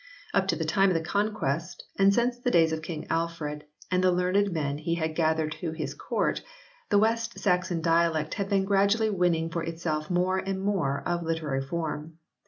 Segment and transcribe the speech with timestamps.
[0.33, 4.03] Up to the time of the Conquest, and since the days of King Alfred and
[4.03, 6.41] the learned men he had gathered to his Court,
[6.89, 11.61] the West Saxon dialect had been gradually winning for itself more and more of literary
[11.61, 12.17] form.